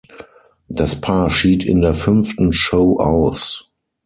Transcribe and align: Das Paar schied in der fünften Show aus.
Das 0.67 0.99
Paar 0.99 1.29
schied 1.29 1.63
in 1.63 1.81
der 1.81 1.93
fünften 1.93 2.53
Show 2.53 2.97
aus. 2.99 3.69